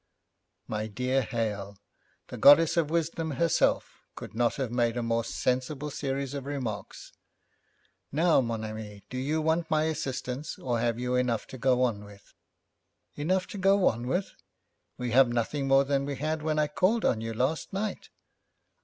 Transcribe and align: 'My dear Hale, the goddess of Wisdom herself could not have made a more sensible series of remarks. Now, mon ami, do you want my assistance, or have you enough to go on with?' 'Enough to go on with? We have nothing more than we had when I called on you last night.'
'My 0.67 0.87
dear 0.87 1.21
Hale, 1.21 1.77
the 2.29 2.37
goddess 2.39 2.75
of 2.75 2.89
Wisdom 2.89 3.33
herself 3.37 4.01
could 4.15 4.33
not 4.33 4.55
have 4.55 4.71
made 4.71 4.97
a 4.97 5.03
more 5.03 5.23
sensible 5.23 5.91
series 5.91 6.33
of 6.33 6.47
remarks. 6.47 7.13
Now, 8.11 8.41
mon 8.41 8.63
ami, 8.63 9.03
do 9.11 9.17
you 9.19 9.43
want 9.43 9.69
my 9.69 9.83
assistance, 9.83 10.57
or 10.57 10.79
have 10.79 10.97
you 10.97 11.13
enough 11.15 11.45
to 11.49 11.57
go 11.59 11.83
on 11.83 12.03
with?' 12.03 12.33
'Enough 13.15 13.45
to 13.45 13.59
go 13.59 13.85
on 13.89 14.07
with? 14.07 14.33
We 14.97 15.11
have 15.11 15.29
nothing 15.29 15.67
more 15.67 15.83
than 15.83 16.05
we 16.07 16.15
had 16.15 16.41
when 16.41 16.57
I 16.57 16.65
called 16.67 17.05
on 17.05 17.21
you 17.21 17.35
last 17.35 17.71
night.' 17.71 18.09